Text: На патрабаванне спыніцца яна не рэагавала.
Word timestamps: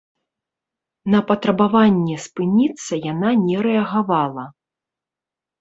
На 1.15 1.19
патрабаванне 1.31 2.15
спыніцца 2.25 2.93
яна 3.11 3.29
не 3.47 3.57
рэагавала. 3.67 4.49